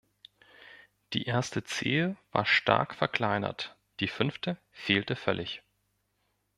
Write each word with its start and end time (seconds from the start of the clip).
Die 1.13 1.25
erste 1.27 1.63
Zehe 1.63 2.17
war 2.31 2.47
stark 2.47 2.95
verkleinert, 2.95 3.77
die 3.99 4.07
fünfte 4.07 4.57
fehlte 4.71 5.15
völlig. 5.15 5.61